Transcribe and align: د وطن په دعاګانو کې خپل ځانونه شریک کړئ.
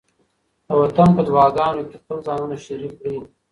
د 0.67 0.69
وطن 0.81 1.07
په 1.17 1.21
دعاګانو 1.27 1.81
کې 1.89 1.95
خپل 2.01 2.17
ځانونه 2.27 2.55
شریک 2.65 2.93
کړئ. 3.01 3.17